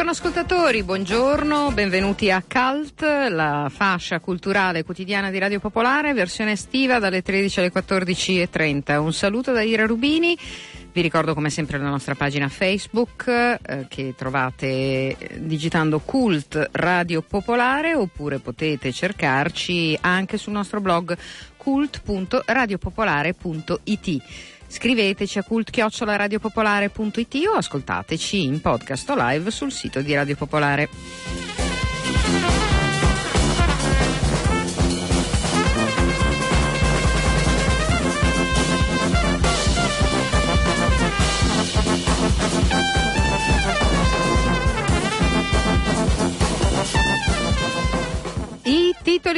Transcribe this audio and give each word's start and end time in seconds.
Buongiorno 0.00 0.30
ascoltatori, 0.30 0.82
buongiorno, 0.82 1.72
benvenuti 1.72 2.30
a 2.30 2.40
CALT, 2.40 3.02
la 3.28 3.70
fascia 3.70 4.18
culturale 4.18 4.82
quotidiana 4.82 5.30
di 5.30 5.38
Radio 5.38 5.60
Popolare, 5.60 6.14
versione 6.14 6.52
estiva 6.52 6.98
dalle 6.98 7.20
13 7.20 7.58
alle 7.58 7.70
14.30. 7.70 8.96
Un 8.96 9.12
saluto 9.12 9.52
da 9.52 9.60
Ira 9.60 9.84
Rubini. 9.84 10.34
Vi 10.90 11.02
ricordo 11.02 11.34
come 11.34 11.50
sempre 11.50 11.76
la 11.76 11.90
nostra 11.90 12.14
pagina 12.14 12.48
Facebook 12.48 13.26
eh, 13.26 13.58
che 13.90 14.14
trovate 14.16 14.66
eh, 14.66 15.16
digitando 15.36 15.98
Cult 15.98 16.70
Radio 16.72 17.20
Popolare 17.20 17.92
oppure 17.92 18.38
potete 18.38 18.92
cercarci 18.92 19.98
anche 20.00 20.38
sul 20.38 20.54
nostro 20.54 20.80
blog 20.80 21.14
cult.radiopopolare.it. 21.58 24.22
Scriveteci 24.70 25.38
a 25.38 25.42
cult-radiopopolare.it 25.42 27.34
o 27.52 27.56
ascoltateci 27.56 28.44
in 28.44 28.60
podcast 28.60 29.10
o 29.10 29.14
live 29.16 29.50
sul 29.50 29.72
sito 29.72 30.00
di 30.00 30.14
Radio 30.14 30.36
Popolare. 30.36 30.88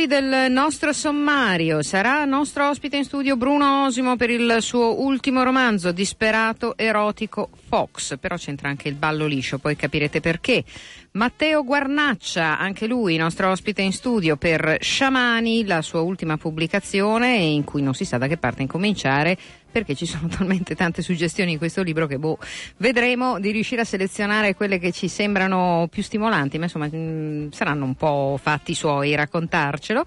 Titoli 0.02 0.06
del 0.06 0.50
nostro 0.50 0.92
sommario. 0.92 1.82
Sarà 1.82 2.24
nostro 2.24 2.68
ospite 2.68 2.96
in 2.96 3.04
studio 3.04 3.36
Bruno 3.36 3.84
Osimo 3.84 4.16
per 4.16 4.30
il 4.30 4.56
suo 4.60 5.02
ultimo 5.02 5.42
romanzo, 5.42 5.92
Disperato 5.92 6.76
erotico 6.76 7.50
Fox, 7.68 8.18
però 8.18 8.36
c'entra 8.36 8.68
anche 8.68 8.88
il 8.88 8.94
ballo 8.94 9.26
liscio, 9.26 9.58
poi 9.58 9.76
capirete 9.76 10.20
perché. 10.20 10.64
Matteo 11.12 11.62
Guarnaccia, 11.62 12.58
anche 12.58 12.86
lui 12.86 13.16
nostro 13.16 13.50
ospite 13.50 13.82
in 13.82 13.92
studio 13.92 14.36
per 14.36 14.78
Sciamani, 14.80 15.66
la 15.66 15.82
sua 15.82 16.00
ultima 16.00 16.38
pubblicazione 16.38 17.34
in 17.36 17.64
cui 17.64 17.82
non 17.82 17.94
si 17.94 18.04
sa 18.04 18.18
da 18.18 18.26
che 18.26 18.38
parte 18.38 18.62
incominciare 18.62 19.36
perché 19.72 19.94
ci 19.96 20.06
sono 20.06 20.28
talmente 20.30 20.76
tante 20.76 21.02
suggestioni 21.02 21.52
in 21.52 21.58
questo 21.58 21.82
libro 21.82 22.06
che 22.06 22.18
boh, 22.18 22.38
vedremo 22.76 23.40
di 23.40 23.50
riuscire 23.50 23.80
a 23.80 23.84
selezionare 23.84 24.54
quelle 24.54 24.78
che 24.78 24.92
ci 24.92 25.08
sembrano 25.08 25.88
più 25.90 26.02
stimolanti, 26.02 26.58
ma 26.58 26.64
insomma 26.64 26.86
mh, 26.86 26.96
mm, 26.96 27.48
saranno 27.50 27.84
un 27.84 27.94
po' 27.94 28.38
fatti 28.40 28.74
suoi 28.74 29.14
raccontarcelo. 29.16 30.04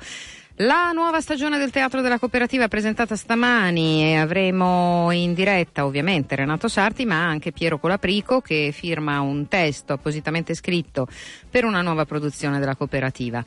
La 0.59 0.91
nuova 0.93 1.19
stagione 1.19 1.57
del 1.57 1.69
Teatro 1.69 1.99
della 1.99 2.17
Cooperativa 2.17 2.69
presentata 2.69 3.17
stamani 3.17 4.05
e 4.05 4.15
avremo 4.15 5.11
in 5.11 5.33
diretta 5.33 5.85
ovviamente 5.85 6.33
Renato 6.33 6.69
Sarti 6.69 7.03
ma 7.03 7.27
anche 7.27 7.51
Piero 7.51 7.77
Colaprico 7.77 8.39
che 8.39 8.71
firma 8.71 9.19
un 9.19 9.49
testo 9.49 9.91
appositamente 9.91 10.53
scritto 10.53 11.09
per 11.49 11.65
una 11.65 11.81
nuova 11.81 12.05
produzione 12.05 12.57
della 12.59 12.77
cooperativa. 12.77 13.43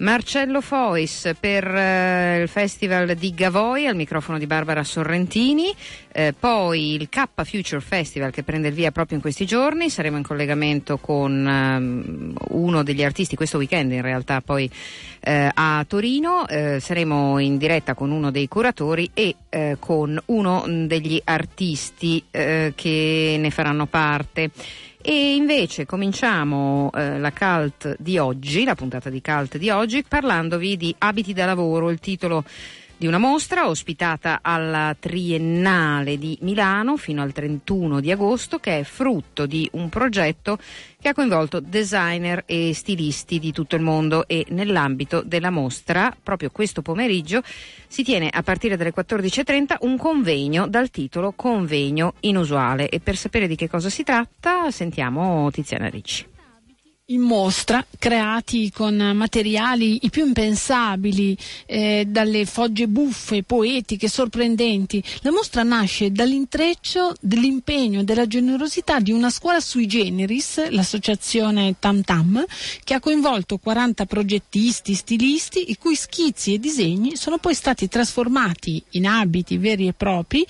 Marcello 0.00 0.60
Fois 0.60 1.32
per 1.40 1.64
eh, 1.66 2.42
il 2.42 2.48
Festival 2.48 3.16
di 3.16 3.34
Gavoi 3.34 3.86
al 3.86 3.96
microfono 3.96 4.38
di 4.38 4.46
Barbara 4.46 4.84
Sorrentini, 4.84 5.74
eh, 6.12 6.32
poi 6.38 6.94
il 6.94 7.08
K 7.08 7.24
Future 7.42 7.80
Festival 7.80 8.30
che 8.30 8.44
prende 8.44 8.68
il 8.68 8.74
via 8.74 8.92
proprio 8.92 9.16
in 9.16 9.22
questi 9.22 9.44
giorni, 9.44 9.90
saremo 9.90 10.16
in 10.16 10.22
collegamento 10.22 10.98
con 10.98 11.44
um, 11.44 12.32
uno 12.50 12.82
degli 12.84 13.02
artisti 13.02 13.34
questo 13.34 13.58
weekend 13.58 13.90
in 13.90 14.02
realtà 14.02 14.40
poi 14.40 14.70
eh, 15.18 15.50
a 15.52 15.84
Torino, 15.88 16.46
eh, 16.46 16.78
saremo 16.78 17.40
in 17.40 17.58
diretta 17.58 17.94
con 17.94 18.12
uno 18.12 18.30
dei 18.30 18.46
curatori 18.46 19.10
e 19.14 19.34
eh, 19.48 19.78
con 19.80 20.16
uno 20.26 20.64
degli 20.86 21.20
artisti 21.24 22.22
eh, 22.30 22.72
che 22.76 23.36
ne 23.36 23.50
faranno 23.50 23.86
parte. 23.86 24.50
E 25.10 25.36
invece 25.36 25.86
cominciamo 25.86 26.90
eh, 26.92 27.18
la 27.18 27.32
cult 27.32 27.96
di 27.98 28.18
oggi, 28.18 28.64
la 28.64 28.74
puntata 28.74 29.08
di 29.08 29.22
cult 29.22 29.56
di 29.56 29.70
oggi, 29.70 30.04
parlandovi 30.06 30.76
di 30.76 30.94
abiti 30.98 31.32
da 31.32 31.46
lavoro, 31.46 31.88
il 31.88 31.98
titolo 31.98 32.44
di 32.98 33.06
una 33.06 33.18
mostra 33.18 33.68
ospitata 33.68 34.40
alla 34.42 34.94
Triennale 34.98 36.18
di 36.18 36.36
Milano 36.42 36.96
fino 36.96 37.22
al 37.22 37.32
31 37.32 38.00
di 38.00 38.10
agosto 38.10 38.58
che 38.58 38.80
è 38.80 38.82
frutto 38.82 39.46
di 39.46 39.68
un 39.74 39.88
progetto 39.88 40.58
che 41.00 41.08
ha 41.08 41.14
coinvolto 41.14 41.60
designer 41.60 42.42
e 42.44 42.74
stilisti 42.74 43.38
di 43.38 43.52
tutto 43.52 43.76
il 43.76 43.82
mondo 43.82 44.26
e 44.26 44.44
nell'ambito 44.48 45.22
della 45.24 45.50
mostra 45.50 46.14
proprio 46.20 46.50
questo 46.50 46.82
pomeriggio 46.82 47.40
si 47.86 48.02
tiene 48.02 48.28
a 48.32 48.42
partire 48.42 48.76
dalle 48.76 48.92
14.30 48.92 49.76
un 49.80 49.96
convegno 49.96 50.66
dal 50.66 50.90
titolo 50.90 51.32
Convegno 51.36 52.14
inusuale. 52.20 52.88
E 52.88 52.98
per 52.98 53.16
sapere 53.16 53.46
di 53.46 53.54
che 53.54 53.68
cosa 53.68 53.88
si 53.88 54.02
tratta 54.02 54.70
sentiamo 54.72 55.50
Tiziana 55.52 55.88
Ricci 55.88 56.37
in 57.10 57.22
mostra, 57.22 57.86
creati 57.98 58.70
con 58.70 58.94
materiali 59.14 60.00
i 60.02 60.10
più 60.10 60.26
impensabili, 60.26 61.36
eh, 61.64 62.04
dalle 62.06 62.44
fogge 62.44 62.86
buffe, 62.86 63.42
poetiche, 63.44 64.08
sorprendenti. 64.08 65.02
La 65.22 65.30
mostra 65.30 65.62
nasce 65.62 66.10
dall'intreccio 66.10 67.14
dell'impegno 67.20 68.00
e 68.00 68.04
della 68.04 68.26
generosità 68.26 69.00
di 69.00 69.12
una 69.12 69.30
scuola 69.30 69.60
sui 69.60 69.86
generis, 69.86 70.68
l'associazione 70.68 71.76
Tam 71.78 72.02
Tam, 72.02 72.44
che 72.84 72.92
ha 72.92 73.00
coinvolto 73.00 73.56
40 73.56 74.04
progettisti, 74.04 74.92
stilisti, 74.92 75.70
i 75.70 75.78
cui 75.78 75.96
schizzi 75.96 76.52
e 76.52 76.58
disegni 76.58 77.16
sono 77.16 77.38
poi 77.38 77.54
stati 77.54 77.88
trasformati 77.88 78.82
in 78.90 79.06
abiti 79.06 79.56
veri 79.56 79.86
e 79.86 79.94
propri 79.94 80.46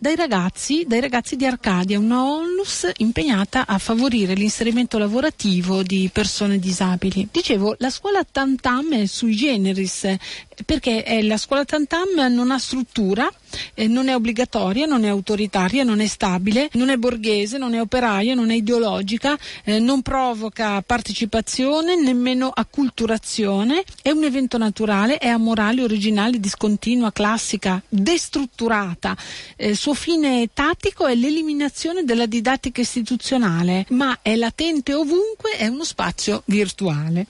dai 0.00 0.16
ragazzi, 0.16 0.84
dai 0.86 1.00
ragazzi 1.00 1.36
di 1.36 1.44
Arcadia, 1.44 1.98
una 1.98 2.24
onlus 2.24 2.90
impegnata 2.96 3.66
a 3.66 3.76
favorire 3.76 4.32
l'inserimento 4.32 4.96
lavorativo 4.96 5.82
di 5.82 6.08
persone 6.10 6.58
disabili. 6.58 7.28
Dicevo, 7.30 7.76
la 7.78 7.90
scuola 7.90 8.24
Tantam 8.24 8.94
è 8.94 9.04
sui 9.04 9.36
generis 9.36 10.16
perché 10.64 11.20
la 11.22 11.36
scuola 11.36 11.64
Tantam 11.64 12.32
non 12.32 12.50
ha 12.50 12.58
struttura, 12.58 13.30
eh, 13.74 13.88
non 13.88 14.08
è 14.08 14.14
obbligatoria, 14.14 14.86
non 14.86 15.04
è 15.04 15.08
autoritaria, 15.08 15.84
non 15.84 16.00
è 16.00 16.06
stabile, 16.06 16.68
non 16.74 16.90
è 16.90 16.96
borghese, 16.96 17.58
non 17.58 17.74
è 17.74 17.80
operaia, 17.80 18.34
non 18.34 18.50
è 18.50 18.54
ideologica, 18.54 19.38
eh, 19.64 19.78
non 19.78 20.02
provoca 20.02 20.82
partecipazione, 20.82 21.96
nemmeno 21.96 22.50
acculturazione, 22.52 23.84
è 24.02 24.10
un 24.10 24.24
evento 24.24 24.58
naturale, 24.58 25.18
è 25.18 25.28
amorale, 25.28 25.82
originale, 25.82 26.38
discontinua, 26.38 27.12
classica, 27.12 27.82
destrutturata. 27.88 29.16
Eh, 29.56 29.74
suo 29.90 29.94
fine 29.94 30.50
tattico 30.52 31.06
è 31.06 31.14
l'eliminazione 31.14 32.04
della 32.04 32.26
didattica 32.26 32.80
istituzionale, 32.80 33.86
ma 33.90 34.18
è 34.22 34.36
latente 34.36 34.94
ovunque, 34.94 35.56
è 35.56 35.66
uno 35.66 35.84
spazio 35.84 36.42
virtuale. 36.46 37.26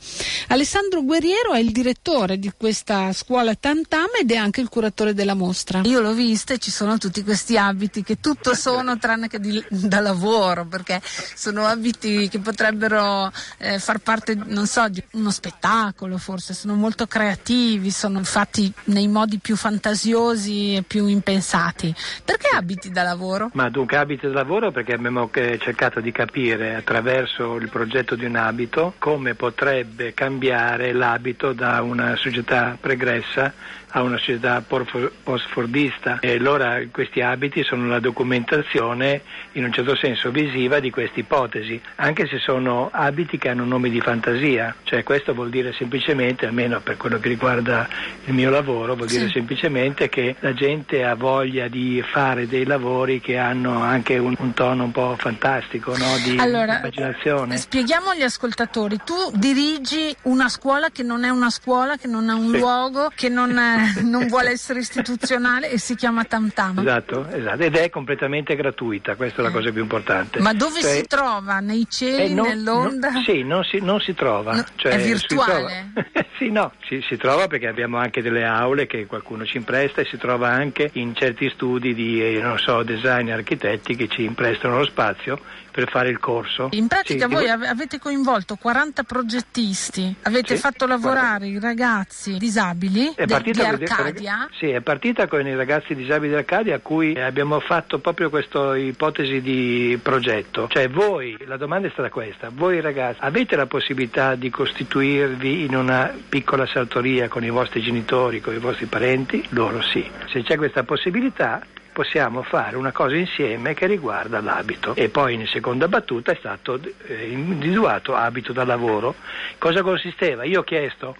Alessandro 0.48 1.02
Guerriero 1.02 1.52
è 1.52 1.58
il 1.58 1.72
direttore 1.72 2.38
di 2.38 2.52
questa 2.54 3.12
scuola 3.12 3.54
Tantam 3.54 4.08
ed 4.20 4.30
è 4.30 4.36
anche 4.36 4.60
il 4.60 4.68
curatore 4.68 5.14
della 5.14 5.34
mostra. 5.34 5.80
Io 5.84 6.00
l'ho 6.00 6.12
vista 6.12 6.52
e 6.52 6.58
ci 6.58 6.70
sono 6.70 6.98
tutti 6.98 7.22
questi 7.22 7.56
abiti 7.56 8.02
che 8.02 8.20
tutto 8.20 8.54
sono 8.54 8.98
tranne 8.98 9.28
che 9.28 9.40
di, 9.40 9.64
da 9.68 10.00
lavoro, 10.00 10.66
perché 10.66 11.00
sono 11.34 11.64
abiti 11.64 12.28
che 12.28 12.40
potrebbero 12.40 13.32
eh, 13.58 13.78
far 13.78 13.98
parte, 14.00 14.34
non 14.34 14.66
so, 14.66 14.86
di 14.88 15.02
uno 15.12 15.30
spettacolo 15.30 16.18
forse, 16.18 16.52
sono 16.52 16.74
molto 16.74 17.06
creativi, 17.06 17.90
sono 17.90 18.22
fatti 18.22 18.70
nei 18.84 19.08
modi 19.08 19.38
più 19.38 19.56
fantasiosi 19.56 20.74
e 20.74 20.82
più 20.82 21.06
impensati. 21.06 21.94
Perché 22.22 22.49
abiti 22.54 22.90
da 22.90 23.02
lavoro? 23.02 23.50
Ma 23.54 23.68
dunque 23.68 23.96
abiti 23.96 24.26
da 24.26 24.32
lavoro 24.32 24.70
perché 24.70 24.94
abbiamo 24.94 25.30
cercato 25.32 26.00
di 26.00 26.12
capire 26.12 26.74
attraverso 26.74 27.56
il 27.56 27.68
progetto 27.68 28.14
di 28.14 28.24
un 28.24 28.36
abito 28.36 28.94
come 28.98 29.34
potrebbe 29.34 30.14
cambiare 30.14 30.92
l'abito 30.92 31.52
da 31.52 31.82
una 31.82 32.16
società 32.16 32.76
pregressa 32.80 33.52
a 33.92 34.02
una 34.02 34.18
società 34.18 34.62
post-fordista. 34.62 36.18
E 36.20 36.34
allora 36.36 36.80
questi 36.92 37.22
abiti 37.22 37.64
sono 37.64 37.88
la 37.88 37.98
documentazione 37.98 39.22
in 39.52 39.64
un 39.64 39.72
certo 39.72 39.96
senso 39.96 40.30
visiva 40.30 40.78
di 40.78 40.90
questa 40.90 41.18
ipotesi, 41.18 41.80
anche 41.96 42.28
se 42.28 42.38
sono 42.38 42.88
abiti 42.92 43.36
che 43.36 43.48
hanno 43.48 43.64
nomi 43.64 43.90
di 43.90 44.00
fantasia, 44.00 44.76
cioè 44.84 45.02
questo 45.02 45.34
vuol 45.34 45.50
dire 45.50 45.72
semplicemente, 45.72 46.46
almeno 46.46 46.80
per 46.80 46.96
quello 46.96 47.18
che 47.18 47.28
riguarda 47.28 47.88
il 48.26 48.32
mio 48.32 48.50
lavoro, 48.50 48.94
vuol 48.94 49.08
dire 49.08 49.28
semplicemente 49.28 50.08
che 50.08 50.36
la 50.38 50.54
gente 50.54 51.04
ha 51.04 51.16
voglia 51.16 51.66
di 51.66 52.00
fare 52.06 52.39
dei 52.46 52.64
lavori 52.64 53.20
che 53.20 53.36
hanno 53.36 53.80
anche 53.80 54.18
un, 54.18 54.34
un 54.38 54.52
tono 54.52 54.84
un 54.84 54.92
po' 54.92 55.16
fantastico, 55.18 55.96
no? 55.96 56.16
di 56.24 56.36
allora, 56.38 56.78
immaginazione. 56.78 57.56
Spieghiamo 57.56 58.10
agli 58.10 58.22
ascoltatori, 58.22 58.98
tu 59.04 59.14
dirigi 59.34 60.14
una 60.22 60.48
scuola 60.48 60.90
che 60.90 61.02
non 61.02 61.24
è 61.24 61.28
una 61.28 61.50
scuola, 61.50 61.96
che 61.96 62.06
non 62.06 62.28
ha 62.28 62.34
un 62.34 62.52
sì. 62.52 62.58
luogo, 62.58 63.10
che 63.14 63.28
non 63.28 63.58
è 63.58 64.00
non 64.02 64.26
vuole 64.26 64.50
essere 64.50 64.80
istituzionale 64.80 65.70
e 65.70 65.78
si 65.78 65.94
chiama 65.94 66.24
Tam 66.24 66.50
Tam. 66.52 66.78
Esatto, 66.78 67.28
esatto, 67.28 67.62
ed 67.62 67.76
è 67.76 67.90
completamente 67.90 68.56
gratuita, 68.56 69.14
questa 69.14 69.40
è 69.40 69.44
la 69.44 69.50
cosa 69.50 69.70
più 69.70 69.82
importante. 69.82 70.40
Ma 70.40 70.52
dove 70.52 70.80
cioè, 70.80 70.96
si 70.96 71.06
trova? 71.06 71.60
Nei 71.60 71.86
cieli, 71.88 72.32
eh, 72.32 72.34
non, 72.34 72.48
nell'onda? 72.48 73.10
No, 73.10 73.22
sì, 73.22 73.42
non 73.42 73.64
si, 73.64 73.78
non 73.80 74.00
si 74.00 74.14
trova. 74.14 74.54
No, 74.54 74.64
cioè, 74.76 74.92
è 74.92 74.98
virtuale? 75.02 75.92
Si 75.94 76.26
sì, 76.46 76.50
no, 76.50 76.72
si, 76.86 77.00
si, 77.06 77.16
trova 77.16 77.46
perché 77.46 77.66
abbiamo 77.66 77.98
anche 77.98 78.22
delle 78.22 78.44
aule 78.44 78.86
che 78.86 79.06
qualcuno 79.06 79.44
ci 79.44 79.56
impresta 79.56 80.00
e 80.00 80.04
si 80.04 80.16
trova 80.16 80.48
anche 80.48 80.90
in 80.94 81.14
certi 81.14 81.50
studi 81.50 81.94
di 81.94 82.20
dei 82.38 82.58
so, 82.58 82.82
designer 82.82 83.38
architetti 83.38 83.96
che 83.96 84.08
ci 84.08 84.24
imprestano 84.24 84.78
lo 84.78 84.84
spazio 84.84 85.38
per 85.70 85.88
fare 85.88 86.08
il 86.08 86.18
corso. 86.18 86.68
In 86.72 86.86
pratica 86.88 87.26
sì, 87.26 87.32
voi 87.32 87.44
dico... 87.44 87.64
avete 87.66 87.98
coinvolto 87.98 88.56
40 88.56 89.02
progettisti, 89.04 90.14
avete 90.22 90.56
sì, 90.56 90.60
fatto 90.60 90.86
lavorare 90.86 91.46
40. 91.46 91.56
i 91.56 91.60
ragazzi 91.60 92.36
disabili 92.36 93.12
è 93.14 93.24
de, 93.24 93.40
di 93.42 93.60
Arcadia. 93.60 94.48
Sì, 94.58 94.70
è 94.70 94.80
partita 94.80 95.26
con 95.26 95.46
i 95.46 95.54
ragazzi 95.54 95.94
disabili 95.94 96.32
di 96.32 96.38
Arcadia 96.38 96.76
a 96.76 96.80
cui 96.80 97.18
abbiamo 97.20 97.60
fatto 97.60 97.98
proprio 97.98 98.30
questa 98.30 98.76
ipotesi 98.76 99.40
di 99.40 99.98
progetto. 100.02 100.68
Cioè 100.68 100.88
voi, 100.88 101.36
la 101.46 101.56
domanda 101.56 101.88
è 101.88 101.90
stata 101.90 102.10
questa, 102.10 102.50
voi 102.52 102.80
ragazzi 102.80 103.18
avete 103.20 103.56
la 103.56 103.66
possibilità 103.66 104.34
di 104.34 104.50
costituirvi 104.50 105.64
in 105.64 105.74
una 105.74 106.12
piccola 106.28 106.66
sartoria 106.66 107.28
con 107.28 107.44
i 107.44 107.50
vostri 107.50 107.80
genitori, 107.80 108.40
con 108.40 108.54
i 108.54 108.58
vostri 108.58 108.86
parenti? 108.86 109.44
Loro 109.50 109.80
sì. 109.82 110.08
Se 110.30 110.42
c'è 110.42 110.56
questa 110.56 110.82
possibilità 110.82 111.62
possiamo 111.92 112.42
fare 112.42 112.76
una 112.76 112.92
cosa 112.92 113.16
insieme 113.16 113.74
che 113.74 113.86
riguarda 113.86 114.40
l'abito 114.40 114.94
e 114.94 115.08
poi 115.08 115.34
in 115.34 115.46
seconda 115.46 115.88
battuta 115.88 116.32
è 116.32 116.36
stato 116.36 116.80
eh, 117.06 117.28
individuato 117.30 118.14
abito 118.14 118.52
da 118.52 118.64
lavoro. 118.64 119.14
Cosa 119.58 119.82
consisteva? 119.82 120.44
Io 120.44 120.60
ho 120.60 120.64
chiesto 120.64 121.16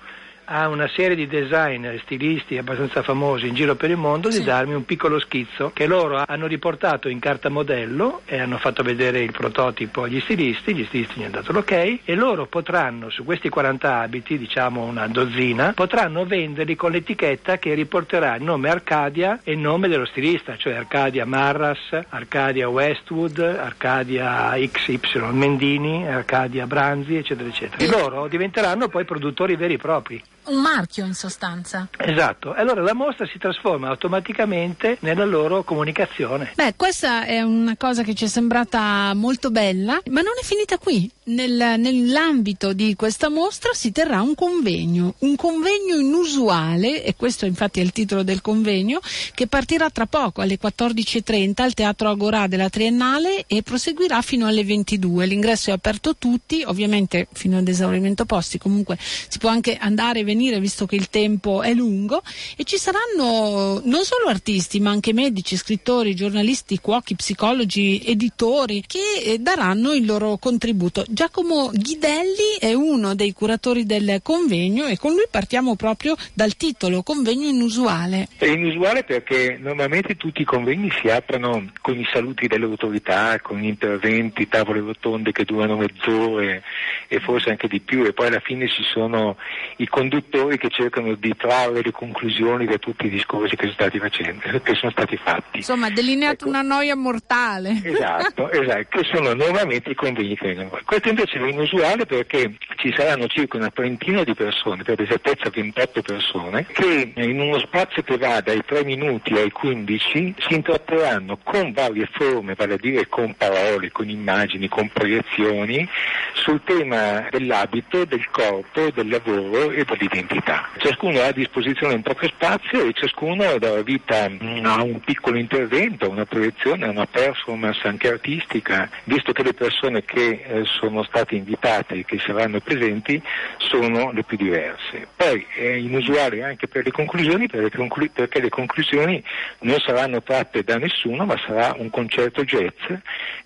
a 0.52 0.66
una 0.66 0.88
serie 0.88 1.14
di 1.14 1.28
designer, 1.28 2.00
stilisti 2.02 2.58
abbastanza 2.58 3.02
famosi 3.02 3.46
in 3.46 3.54
giro 3.54 3.76
per 3.76 3.90
il 3.90 3.96
mondo 3.96 4.32
sì. 4.32 4.40
di 4.40 4.44
darmi 4.44 4.74
un 4.74 4.84
piccolo 4.84 5.20
schizzo 5.20 5.70
che 5.72 5.86
loro 5.86 6.24
hanno 6.26 6.46
riportato 6.48 7.08
in 7.08 7.20
carta 7.20 7.48
modello 7.48 8.22
e 8.24 8.40
hanno 8.40 8.58
fatto 8.58 8.82
vedere 8.82 9.20
il 9.20 9.30
prototipo 9.30 10.02
agli 10.02 10.20
stilisti, 10.20 10.74
gli 10.74 10.84
stilisti 10.86 11.20
gli 11.20 11.22
hanno 11.22 11.34
dato 11.34 11.52
l'ok 11.52 11.70
e 11.70 12.14
loro 12.16 12.46
potranno 12.46 13.10
su 13.10 13.24
questi 13.24 13.48
40 13.48 14.00
abiti, 14.00 14.38
diciamo 14.38 14.82
una 14.82 15.06
dozzina, 15.06 15.72
potranno 15.72 16.24
venderli 16.24 16.74
con 16.74 16.90
l'etichetta 16.90 17.58
che 17.58 17.74
riporterà 17.74 18.34
il 18.34 18.42
nome 18.42 18.70
Arcadia 18.70 19.38
e 19.44 19.52
il 19.52 19.58
nome 19.58 19.86
dello 19.86 20.06
stilista, 20.06 20.56
cioè 20.56 20.74
Arcadia 20.74 21.24
Marras, 21.24 21.96
Arcadia 22.08 22.68
Westwood, 22.68 23.38
Arcadia 23.38 24.52
XY 24.56 25.30
Mendini, 25.30 26.08
Arcadia 26.08 26.66
Branzi, 26.66 27.14
eccetera, 27.14 27.48
eccetera. 27.48 27.84
E 27.84 27.86
loro 27.86 28.26
diventeranno 28.26 28.88
poi 28.88 29.04
produttori 29.04 29.54
veri 29.54 29.74
e 29.74 29.78
propri 29.78 30.20
un 30.50 30.60
marchio 30.60 31.04
in 31.04 31.14
sostanza. 31.14 31.88
Esatto, 31.96 32.52
allora 32.52 32.82
la 32.82 32.94
mostra 32.94 33.26
si 33.26 33.38
trasforma 33.38 33.88
automaticamente 33.88 34.98
nella 35.00 35.24
loro 35.24 35.62
comunicazione. 35.62 36.52
Beh, 36.54 36.74
questa 36.76 37.24
è 37.24 37.40
una 37.40 37.76
cosa 37.76 38.02
che 38.02 38.14
ci 38.14 38.24
è 38.24 38.28
sembrata 38.28 39.12
molto 39.14 39.50
bella, 39.50 40.00
ma 40.10 40.20
non 40.20 40.32
è 40.40 40.44
finita 40.44 40.76
qui. 40.78 41.10
Nel, 41.30 41.76
nell'ambito 41.78 42.72
di 42.72 42.96
questa 42.96 43.28
mostra 43.28 43.70
si 43.72 43.92
terrà 43.92 44.20
un 44.20 44.34
convegno, 44.34 45.14
un 45.18 45.36
convegno 45.36 45.94
inusuale, 45.96 47.04
e 47.04 47.14
questo 47.14 47.46
infatti 47.46 47.78
è 47.78 47.82
il 47.84 47.92
titolo 47.92 48.24
del 48.24 48.40
convegno, 48.40 48.98
che 49.34 49.46
partirà 49.46 49.88
tra 49.90 50.06
poco 50.06 50.40
alle 50.40 50.58
14.30 50.60 51.62
al 51.62 51.74
Teatro 51.74 52.08
Agorà 52.08 52.48
della 52.48 52.68
Triennale 52.68 53.44
e 53.46 53.62
proseguirà 53.62 54.20
fino 54.22 54.48
alle 54.48 54.64
22. 54.64 55.26
L'ingresso 55.26 55.70
è 55.70 55.72
aperto 55.72 56.10
a 56.10 56.16
tutti, 56.18 56.64
ovviamente 56.66 57.28
fino 57.32 57.58
ad 57.58 57.68
esaurimento 57.68 58.24
posti, 58.24 58.58
comunque 58.58 58.98
si 58.98 59.38
può 59.38 59.50
anche 59.50 59.76
andare 59.80 60.20
e 60.20 60.24
venire 60.24 60.39
visto 60.60 60.86
che 60.86 60.96
il 60.96 61.10
tempo 61.10 61.62
è 61.62 61.74
lungo 61.74 62.22
e 62.56 62.64
ci 62.64 62.76
saranno 62.78 63.80
non 63.84 64.04
solo 64.04 64.28
artisti 64.28 64.80
ma 64.80 64.90
anche 64.90 65.12
medici, 65.12 65.56
scrittori, 65.56 66.14
giornalisti, 66.14 66.78
cuochi, 66.78 67.14
psicologi, 67.14 68.02
editori 68.06 68.82
che 68.86 69.22
eh, 69.24 69.38
daranno 69.38 69.92
il 69.92 70.06
loro 70.06 70.38
contributo. 70.38 71.04
Giacomo 71.08 71.70
Ghidelli 71.72 72.58
è 72.58 72.72
uno 72.72 73.14
dei 73.14 73.32
curatori 73.32 73.84
del 73.84 74.20
convegno 74.22 74.86
e 74.86 74.96
con 74.96 75.12
lui 75.12 75.26
partiamo 75.30 75.76
proprio 75.76 76.16
dal 76.32 76.56
titolo 76.56 77.02
Convegno 77.02 77.48
inusuale. 77.48 78.28
È 78.36 78.46
inusuale 78.46 79.04
perché 79.04 79.58
normalmente 79.60 80.16
tutti 80.16 80.42
i 80.42 80.44
convegni 80.44 80.90
si 81.00 81.08
aprono 81.08 81.70
con 81.80 81.98
i 81.98 82.06
saluti 82.12 82.46
delle 82.46 82.64
autorità, 82.64 83.38
con 83.40 83.62
interventi, 83.62 84.48
tavole 84.48 84.80
rotonde 84.80 85.32
che 85.32 85.44
durano 85.44 85.76
mezz'ora 85.76 86.60
e 87.08 87.20
forse 87.20 87.50
anche 87.50 87.68
di 87.68 87.80
più 87.80 88.04
e 88.04 88.12
poi 88.12 88.28
alla 88.28 88.40
fine 88.40 88.68
ci 88.68 88.82
sono 88.84 89.36
i 89.76 89.88
conduttori 89.88 90.19
conduttori 90.20 90.58
che 90.58 90.68
cercano 90.68 91.14
di 91.14 91.34
trarre 91.36 91.80
le 91.82 91.90
conclusioni 91.90 92.66
da 92.66 92.76
tutti 92.78 93.06
i 93.06 93.08
discorsi 93.10 93.56
che 93.56 93.62
sono 93.62 93.72
stati, 93.72 93.98
facendo, 93.98 94.60
che 94.62 94.74
sono 94.74 94.92
stati 94.92 95.16
fatti. 95.16 95.58
Insomma, 95.58 95.86
ha 95.86 95.90
delineato 95.90 96.44
ecco. 96.44 96.48
una 96.48 96.62
noia 96.62 96.94
mortale. 96.94 97.80
Esatto, 97.82 98.50
esatto, 98.52 98.86
che 98.90 99.04
sono 99.12 99.32
nuovamente 99.32 99.90
i 99.90 99.94
convegni 99.94 100.36
che 100.36 100.54
vengono. 100.54 100.82
Questo 100.84 101.08
invece 101.08 101.38
è 101.38 101.48
inusuale 101.48 102.04
perché 102.06 102.54
ci 102.76 102.92
saranno 102.94 103.26
circa 103.26 103.56
una 103.56 103.70
trentina 103.70 104.22
di 104.22 104.34
persone, 104.34 104.82
per 104.82 105.00
esattezza 105.00 105.50
28 105.50 106.02
persone, 106.02 106.66
che 106.66 107.12
in 107.14 107.40
uno 107.40 107.58
spazio 107.58 108.02
che 108.02 108.18
va 108.18 108.40
dai 108.40 108.62
3 108.64 108.84
minuti 108.84 109.32
ai 109.34 109.50
15 109.50 110.34
si 110.38 110.54
intratterranno 110.54 111.38
con 111.42 111.72
varie 111.72 112.08
forme, 112.12 112.54
vale 112.54 112.74
a 112.74 112.78
dire 112.78 113.08
con 113.08 113.34
parole, 113.34 113.90
con 113.90 114.08
immagini, 114.08 114.68
con 114.68 114.88
proiezioni, 114.92 115.88
sul 116.34 116.60
tema 116.64 117.26
dell'abito, 117.30 118.04
del 118.04 118.28
corpo, 118.30 118.90
del 118.90 119.08
lavoro 119.08 119.70
e 119.70 119.84
dell'identità 119.84 120.09
identità. 120.10 120.68
Ciascuno 120.78 121.20
ha 121.20 121.26
a 121.26 121.32
disposizione 121.32 121.94
un 121.94 122.02
proprio 122.02 122.28
spazio 122.28 122.84
e 122.84 122.92
ciascuno 122.92 123.58
dà 123.58 123.80
vita 123.82 124.24
a 124.24 124.82
un 124.82 125.00
piccolo 125.00 125.38
intervento, 125.38 126.06
a 126.06 126.08
una 126.08 126.26
proiezione, 126.26 126.86
a 126.86 126.90
una 126.90 127.06
performance 127.06 127.86
anche 127.86 128.08
artistica, 128.08 128.90
visto 129.04 129.32
che 129.32 129.42
le 129.42 129.54
persone 129.54 130.04
che 130.04 130.42
eh, 130.42 130.64
sono 130.64 131.02
state 131.04 131.36
invitate 131.36 131.96
e 131.96 132.04
che 132.04 132.18
saranno 132.18 132.60
presenti 132.60 133.20
sono 133.58 134.12
le 134.12 134.24
più 134.24 134.36
diverse. 134.36 135.06
Poi 135.14 135.46
è 135.54 135.68
inusuale 135.68 136.42
anche 136.42 136.68
per 136.68 136.84
le 136.84 136.90
conclusioni 136.90 137.48
perché 137.48 138.40
le 138.40 138.48
conclusioni 138.48 139.22
non 139.60 139.78
saranno 139.78 140.22
tratte 140.22 140.62
da 140.64 140.76
nessuno 140.76 141.24
ma 141.24 141.38
sarà 141.46 141.74
un 141.76 141.90
concerto 141.90 142.44
jazz 142.44 142.92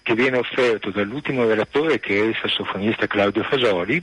che 0.02 0.14
viene 0.14 0.38
offerto 0.38 0.90
dall'ultimo 0.90 1.46
relatore 1.46 2.00
che 2.00 2.16
è 2.16 2.24
il 2.24 2.36
sassofonista 2.40 3.06
Claudio 3.06 3.42
Fasoli. 3.42 4.02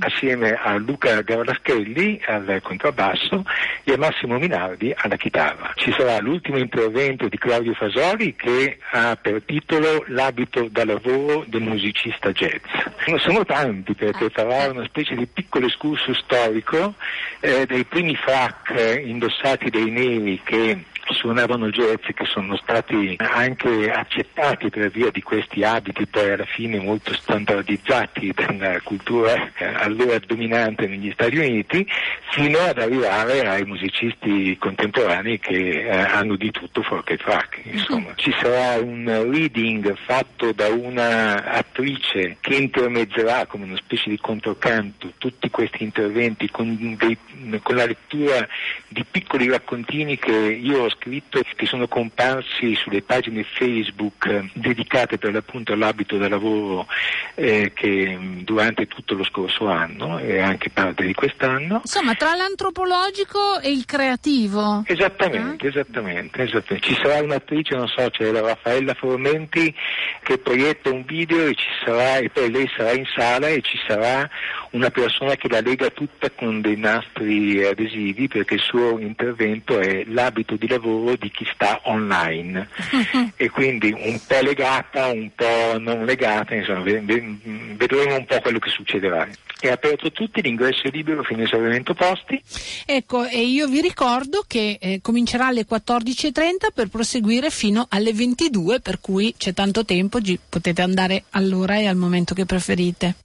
Assieme 0.00 0.54
a 0.54 0.76
Luca 0.76 1.20
Gavraschelli 1.20 2.20
al 2.26 2.60
contrabbasso 2.62 3.44
e 3.84 3.92
a 3.92 3.98
Massimo 3.98 4.38
Minardi 4.38 4.92
alla 4.96 5.16
chitarra. 5.16 5.72
Ci 5.74 5.92
sarà 5.92 6.18
l'ultimo 6.20 6.56
intervento 6.58 7.28
di 7.28 7.36
Claudio 7.36 7.74
Fasoli 7.74 8.34
che 8.34 8.78
ha 8.92 9.16
per 9.20 9.42
titolo 9.44 10.04
L'abito 10.08 10.68
da 10.70 10.84
lavoro 10.84 11.44
del 11.46 11.62
musicista 11.62 12.32
jazz. 12.32 12.62
Non 13.06 13.18
sono 13.18 13.44
tanti 13.44 13.94
perché 13.94 14.30
farà 14.30 14.70
una 14.70 14.84
specie 14.84 15.14
di 15.14 15.26
piccolo 15.26 15.66
escurso 15.66 16.14
storico 16.14 16.94
eh, 17.40 17.66
dei 17.66 17.84
primi 17.84 18.14
frac 18.16 19.00
indossati 19.04 19.70
dai 19.70 19.90
neri 19.90 20.40
che 20.42 20.84
suonavano 21.14 21.70
jazz 21.70 22.04
che 22.14 22.24
sono 22.24 22.56
stati 22.56 23.16
anche 23.18 23.90
accettati 23.90 24.70
per 24.70 24.90
via 24.90 25.10
di 25.10 25.22
questi 25.22 25.62
abiti 25.62 26.06
poi 26.06 26.32
alla 26.32 26.44
fine 26.44 26.80
molto 26.80 27.14
standardizzati 27.14 28.32
dalla 28.34 28.80
cultura 28.82 29.50
eh, 29.56 29.64
allora 29.64 30.18
dominante 30.18 30.86
negli 30.86 31.10
Stati 31.12 31.36
Uniti 31.36 31.86
fino 32.30 32.58
ad 32.58 32.78
arrivare 32.78 33.46
ai 33.46 33.64
musicisti 33.64 34.56
contemporanei 34.58 35.38
che 35.38 35.82
eh, 35.82 35.90
hanno 35.90 36.36
di 36.36 36.50
tutto 36.50 36.82
fuorché 36.82 37.16
frac 37.16 37.60
insomma. 37.64 38.12
Ci 38.14 38.34
sarà 38.40 38.80
un 38.82 39.04
reading 39.30 39.96
fatto 39.96 40.52
da 40.52 40.68
una 40.68 41.44
attrice 41.44 42.36
che 42.40 42.54
intermezzerà 42.54 43.46
come 43.46 43.64
una 43.64 43.76
specie 43.76 44.10
di 44.10 44.18
controcanto 44.18 45.12
tutti 45.18 45.50
questi 45.50 45.82
interventi 45.82 46.50
con, 46.50 46.96
dei, 46.98 47.16
con 47.62 47.76
la 47.76 47.86
lettura 47.86 48.46
di 48.88 49.04
piccoli 49.08 49.48
raccontini 49.48 50.18
che 50.18 50.32
io 50.32 50.84
ho 50.84 50.88
scritto 50.98 51.40
che 51.54 51.66
sono 51.66 51.88
comparsi 51.88 52.74
sulle 52.74 53.02
pagine 53.02 53.44
Facebook 53.44 54.26
eh, 54.26 54.50
dedicate 54.54 55.18
per 55.18 55.32
l'appunto 55.32 55.72
all'abito 55.72 56.16
da 56.18 56.28
lavoro 56.28 56.86
eh, 57.34 57.72
che 57.74 58.16
mm, 58.16 58.40
durante 58.40 58.86
tutto 58.86 59.14
lo 59.14 59.24
scorso 59.24 59.68
anno 59.68 60.18
e 60.18 60.40
anche 60.40 60.70
parte 60.70 61.04
di 61.04 61.14
quest'anno. 61.14 61.80
Insomma, 61.82 62.14
tra 62.14 62.34
l'antropologico 62.34 63.60
e 63.60 63.70
il 63.70 63.84
creativo. 63.84 64.82
Esattamente, 64.86 65.66
eh? 65.66 65.68
esattamente, 65.68 66.42
esattamente, 66.42 66.86
Ci 66.86 66.98
sarà 67.00 67.22
un'attrice, 67.22 67.74
non 67.74 67.88
so, 67.88 68.08
c'è 68.10 68.30
la 68.30 68.40
Raffaella 68.40 68.94
Formenti 68.94 69.74
che 70.22 70.38
proietta 70.38 70.90
un 70.90 71.04
video 71.04 71.46
e 71.46 71.54
ci 71.54 71.68
sarà, 71.84 72.16
e 72.16 72.30
poi 72.30 72.50
lei 72.50 72.68
sarà 72.76 72.92
in 72.92 73.06
sala 73.14 73.48
e 73.48 73.60
ci 73.62 73.78
sarà 73.86 74.28
una 74.70 74.90
persona 74.90 75.36
che 75.36 75.48
la 75.48 75.60
lega 75.60 75.90
tutta 75.90 76.30
con 76.30 76.60
dei 76.60 76.76
nastri 76.76 77.64
adesivi 77.64 78.28
perché 78.28 78.54
il 78.54 78.60
suo 78.60 78.98
intervento 78.98 79.78
è 79.78 80.04
l'abito 80.06 80.56
di 80.56 80.66
lavoro 80.86 81.16
di 81.16 81.30
chi 81.30 81.46
sta 81.52 81.80
online 81.84 82.68
e 83.36 83.50
quindi 83.50 83.92
un 83.92 84.18
po' 84.26 84.40
legata, 84.40 85.06
un 85.06 85.30
po' 85.34 85.78
non 85.78 86.04
legata, 86.04 86.54
insomma 86.54 86.80
vedremo 86.80 88.16
un 88.16 88.24
po' 88.26 88.40
quello 88.40 88.58
che 88.58 88.70
succederà. 88.70 89.28
È 89.58 89.68
aperto 89.68 90.08
a 90.08 90.10
tutti, 90.10 90.42
l'ingresso 90.42 90.86
è 90.86 90.90
libero 90.90 91.22
fino 91.22 91.40
a 91.40 91.44
esaurimento 91.44 91.94
posti. 91.94 92.40
Ecco, 92.84 93.24
e 93.24 93.40
io 93.40 93.66
vi 93.68 93.80
ricordo 93.80 94.44
che 94.46 94.76
eh, 94.80 95.00
comincerà 95.00 95.46
alle 95.46 95.66
14.30 95.68 96.72
per 96.74 96.88
proseguire 96.88 97.50
fino 97.50 97.86
alle 97.88 98.12
22, 98.12 98.80
per 98.80 99.00
cui 99.00 99.34
c'è 99.36 99.54
tanto 99.54 99.84
tempo, 99.84 100.18
potete 100.48 100.82
andare 100.82 101.24
all'ora 101.30 101.78
e 101.78 101.86
al 101.86 101.96
momento 101.96 102.34
che 102.34 102.44
preferite. 102.44 103.16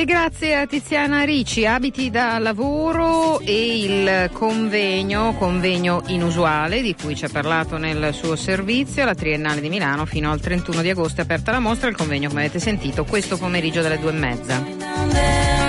E 0.00 0.06
grazie 0.06 0.56
a 0.56 0.66
Tiziana 0.66 1.24
Ricci, 1.24 1.66
abiti 1.66 2.08
da 2.08 2.38
lavoro 2.38 3.38
e 3.40 3.82
il 3.82 4.30
convegno, 4.32 5.34
convegno 5.34 6.02
inusuale 6.06 6.80
di 6.80 6.94
cui 6.94 7.14
ci 7.14 7.26
ha 7.26 7.28
parlato 7.28 7.76
nel 7.76 8.14
suo 8.14 8.34
servizio, 8.34 9.04
la 9.04 9.14
Triennale 9.14 9.60
di 9.60 9.68
Milano 9.68 10.06
fino 10.06 10.30
al 10.30 10.40
31 10.40 10.80
di 10.80 10.88
agosto 10.88 11.20
è 11.20 11.24
aperta 11.24 11.52
la 11.52 11.60
mostra, 11.60 11.90
il 11.90 11.96
convegno 11.96 12.30
come 12.30 12.40
avete 12.40 12.60
sentito 12.60 13.04
questo 13.04 13.36
pomeriggio 13.36 13.82
dalle 13.82 13.98
due 13.98 14.12
e 14.12 14.14
mezza. 14.14 15.59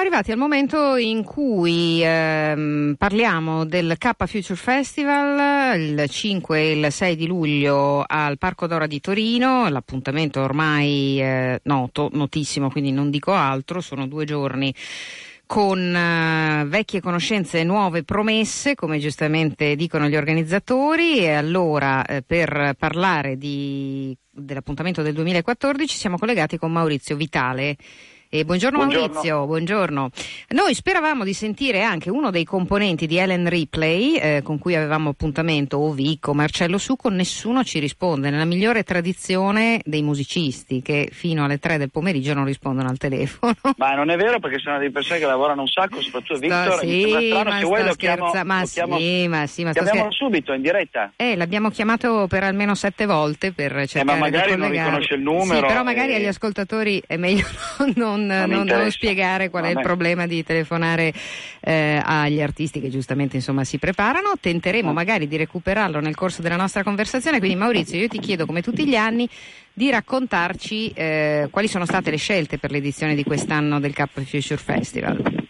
Arrivati 0.00 0.30
al 0.30 0.36
momento 0.36 0.96
in 0.96 1.24
cui 1.24 2.02
ehm, 2.04 2.96
parliamo 2.98 3.64
del 3.64 3.94
K 3.96 4.26
Future 4.26 4.54
Festival 4.54 5.80
il 5.80 6.04
5 6.06 6.58
e 6.58 6.72
il 6.72 6.92
6 6.92 7.16
di 7.16 7.26
luglio 7.26 8.04
al 8.06 8.36
Parco 8.36 8.66
d'Ora 8.66 8.86
di 8.86 9.00
Torino, 9.00 9.68
l'appuntamento 9.70 10.42
ormai 10.42 11.18
eh, 11.20 11.60
noto, 11.62 12.10
notissimo, 12.12 12.70
quindi 12.70 12.92
non 12.92 13.08
dico 13.08 13.32
altro, 13.32 13.80
sono 13.80 14.06
due 14.06 14.26
giorni 14.26 14.74
con 15.46 15.78
uh, 15.78 16.68
vecchie 16.68 17.00
conoscenze 17.00 17.60
e 17.60 17.64
nuove 17.64 18.04
promesse, 18.04 18.74
come 18.74 18.98
giustamente 18.98 19.76
dicono 19.76 20.08
gli 20.08 20.16
organizzatori, 20.16 21.20
e 21.20 21.30
allora 21.30 22.04
eh, 22.04 22.22
per 22.22 22.74
parlare 22.78 23.36
di, 23.36 24.16
dell'appuntamento 24.30 25.00
del 25.00 25.14
2014 25.14 25.96
siamo 25.96 26.18
collegati 26.18 26.58
con 26.58 26.70
Maurizio 26.70 27.16
Vitale 27.16 27.76
eh, 28.32 28.44
buongiorno, 28.44 28.78
buongiorno, 28.78 29.06
Maurizio, 29.08 29.44
buongiorno. 29.44 30.10
Noi 30.50 30.72
speravamo 30.72 31.24
di 31.24 31.32
sentire 31.32 31.82
anche 31.82 32.10
uno 32.10 32.30
dei 32.30 32.44
componenti 32.44 33.08
di 33.08 33.16
Ellen 33.16 33.48
Ripley 33.48 34.14
eh, 34.14 34.42
con 34.44 34.56
cui 34.60 34.76
avevamo 34.76 35.08
appuntamento, 35.08 35.78
o 35.78 35.90
Vico, 35.90 36.32
Marcello 36.32 36.78
Succo, 36.78 37.08
nessuno 37.08 37.64
ci 37.64 37.80
risponde, 37.80 38.30
nella 38.30 38.44
migliore 38.44 38.84
tradizione 38.84 39.80
dei 39.84 40.02
musicisti 40.02 40.80
che 40.80 41.08
fino 41.10 41.44
alle 41.44 41.58
tre 41.58 41.76
del 41.76 41.90
pomeriggio 41.90 42.32
non 42.32 42.44
rispondono 42.44 42.88
al 42.88 42.98
telefono. 42.98 43.56
Ma 43.76 43.94
non 43.94 44.10
è 44.10 44.16
vero 44.16 44.38
perché 44.38 44.60
sono 44.60 44.78
delle 44.78 44.92
persone 44.92 45.18
che 45.18 45.26
lavorano 45.26 45.62
un 45.62 45.68
sacco, 45.68 46.00
soprattutto 46.00 46.38
Victor, 46.38 46.78
sì, 46.78 47.30
strano, 47.30 47.58
se 47.58 47.64
vuoi 47.64 47.84
lo 47.84 47.94
chiamo, 47.94 48.30
ma 48.44 48.60
lo 48.60 48.66
chiamo, 48.66 48.96
sì, 48.96 49.26
ma 49.26 49.46
sì, 49.48 49.64
ma 49.64 49.72
scher- 49.72 50.12
subito 50.12 50.52
in 50.52 50.62
diretta. 50.62 51.10
Eh, 51.16 51.34
l'abbiamo 51.34 51.70
chiamato 51.70 52.28
per 52.28 52.44
almeno 52.44 52.76
sette 52.76 53.06
volte 53.06 53.50
per 53.50 53.72
cercare 53.88 54.02
eh, 54.02 54.04
ma 54.04 54.16
magari 54.16 54.54
non 54.54 54.70
riconosce 54.70 55.14
il 55.14 55.22
numero. 55.22 55.66
Sì, 55.66 55.66
però 55.66 55.82
magari 55.82 56.12
e... 56.12 56.14
agli 56.14 56.26
ascoltatori 56.26 57.02
è 57.04 57.16
meglio 57.16 57.44
non 57.96 58.19
non, 58.26 58.48
non, 58.48 58.66
non, 58.66 58.90
spiegare 58.90 59.50
qual 59.50 59.64
è 59.64 59.70
il 59.70 59.80
problema 59.80 60.26
di 60.26 60.42
telefonare 60.42 61.12
eh, 61.60 62.00
agli 62.02 62.40
artisti 62.40 62.80
che 62.80 62.88
giustamente 62.88 63.36
insomma, 63.36 63.64
si 63.64 63.78
preparano. 63.78 64.32
Tenteremo 64.40 64.92
magari 64.92 65.28
di 65.28 65.36
recuperarlo 65.36 66.00
nel 66.00 66.14
corso 66.14 66.42
della 66.42 66.56
nostra 66.56 66.82
conversazione. 66.82 67.38
Quindi 67.38 67.56
Maurizio, 67.56 67.98
io 67.98 68.08
ti 68.08 68.18
chiedo 68.18 68.46
come 68.46 68.62
tutti 68.62 68.86
gli 68.86 68.96
anni 68.96 69.28
di 69.72 69.90
raccontarci 69.90 70.90
eh, 70.90 71.48
quali 71.50 71.68
sono 71.68 71.84
state 71.84 72.10
le 72.10 72.16
scelte 72.16 72.58
per 72.58 72.70
l'edizione 72.70 73.14
di 73.14 73.24
quest'anno 73.24 73.80
del 73.80 73.94
Cup 73.94 74.20
Future 74.20 74.56
Festival. 74.56 75.48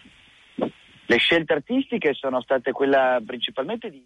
Le 1.05 1.17
scelte 1.17 1.53
artistiche 1.53 2.13
sono 2.13 2.41
state 2.41 2.71
quella 2.71 3.21
principalmente 3.25 3.89
di 3.89 4.01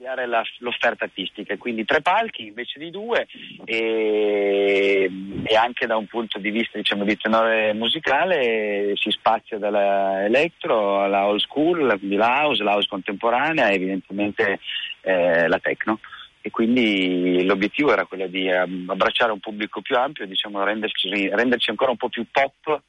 ampliare 0.00 0.26
la, 0.26 0.42
l'offerta 0.58 1.04
artistica, 1.04 1.56
quindi 1.58 1.84
tre 1.84 2.00
palchi 2.00 2.46
invece 2.46 2.78
di 2.78 2.90
due 2.90 3.26
e, 3.66 5.10
e 5.44 5.56
anche 5.56 5.86
da 5.86 5.96
un 5.96 6.06
punto 6.06 6.38
di 6.38 6.50
vista 6.50 6.78
diciamo, 6.78 7.04
di 7.04 7.18
tenore 7.18 7.74
musicale 7.74 8.94
si 8.96 9.10
spazia 9.10 9.58
dalla 9.58 10.24
electro 10.24 11.02
alla 11.02 11.26
old 11.26 11.40
school, 11.40 11.98
quindi 11.98 12.16
la 12.16 12.42
house, 12.42 12.62
la 12.62 12.72
house 12.72 12.88
contemporanea 12.88 13.68
e 13.68 13.74
evidentemente 13.74 14.60
eh, 15.02 15.46
la 15.46 15.58
techno 15.58 16.00
e 16.40 16.50
quindi 16.50 17.44
l'obiettivo 17.44 17.92
era 17.92 18.06
quello 18.06 18.26
di 18.26 18.48
um, 18.48 18.86
abbracciare 18.88 19.30
un 19.30 19.40
pubblico 19.40 19.82
più 19.82 19.98
ampio, 19.98 20.26
diciamo, 20.26 20.64
renderci, 20.64 21.28
renderci 21.28 21.68
ancora 21.68 21.90
un 21.90 21.98
po' 21.98 22.08
più 22.08 22.24
pop. 22.30 22.82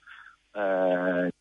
Eh, 0.53 1.31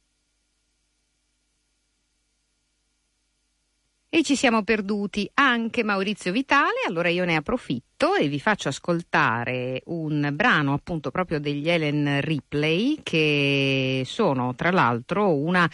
E 4.13 4.25
ci 4.25 4.35
siamo 4.35 4.65
perduti 4.65 5.31
anche 5.35 5.85
Maurizio 5.85 6.33
Vitale, 6.33 6.81
allora 6.85 7.09
io 7.11 7.25
ne 7.25 7.37
approfitto 7.37 8.17
e 8.17 8.27
vi 8.27 8.41
faccio 8.41 8.69
ascoltare 8.69 9.83
un 9.85 10.31
brano 10.33 10.73
appunto 10.73 11.13
proprio 11.13 11.39
degli 11.39 11.71
Ellen 11.71 12.21
Ripley 12.21 12.99
che 13.05 14.03
sono 14.05 14.57
tra 14.57 14.73
l'altro 14.73 15.33
una 15.33 15.71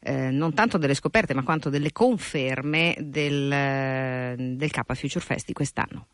eh, 0.00 0.30
non 0.30 0.52
tanto 0.52 0.78
delle 0.78 0.94
scoperte 0.94 1.32
ma 1.32 1.44
quanto 1.44 1.70
delle 1.70 1.92
conferme 1.92 2.96
del, 2.98 4.56
del 4.56 4.70
K 4.72 4.92
Future 4.92 5.24
Fest 5.24 5.46
di 5.46 5.52
quest'anno. 5.52 6.06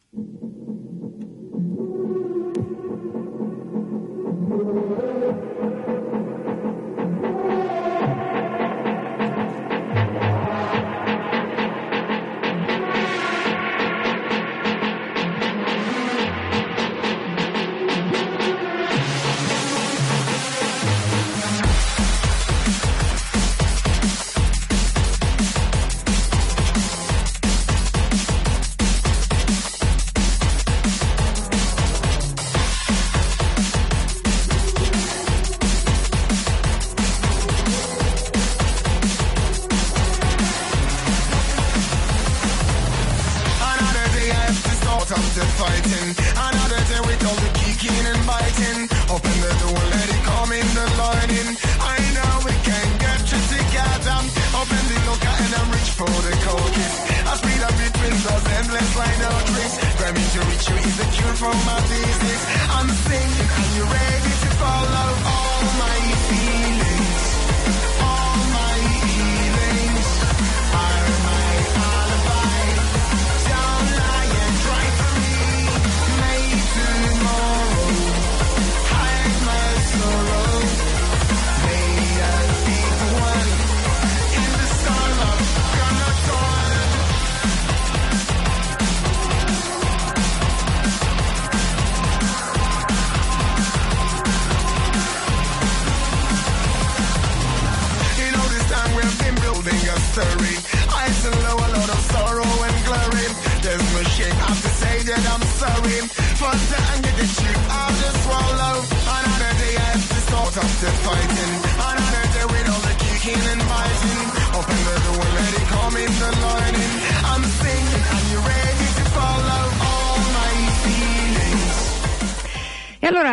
cold 56.06 56.24
and 56.26 56.40
cold 56.42 56.70
kiss. 56.74 56.94
I 57.30 57.34
speed 57.38 57.62
up 57.62 57.74
between 57.78 58.16
those 58.26 58.46
endless 58.58 58.90
line 58.96 59.22
of 59.28 59.38
tricks. 59.50 59.76
Grabbing 59.98 60.28
to 60.34 60.40
reach 60.50 60.66
you 60.70 60.76
is 60.88 60.96
the 60.98 61.06
cure 61.14 61.36
for 61.42 61.54
my 61.66 61.78
disease. 61.86 62.44
I'm 62.76 62.88
singing. 63.06 63.71